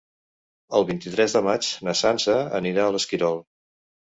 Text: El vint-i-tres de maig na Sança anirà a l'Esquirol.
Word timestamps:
El 0.77 0.85
vint-i-tres 0.91 1.35
de 1.37 1.43
maig 1.49 1.69
na 1.89 1.95
Sança 2.01 2.39
anirà 2.61 2.87
a 2.89 2.97
l'Esquirol. 2.97 3.43